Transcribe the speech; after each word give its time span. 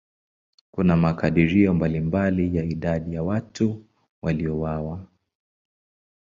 Kuna 0.71 0.95
makadirio 0.97 1.73
mbalimbali 1.73 2.55
ya 2.57 2.63
idadi 2.63 3.15
ya 3.15 3.23
watu 3.23 3.85
waliouawa. 4.21 5.05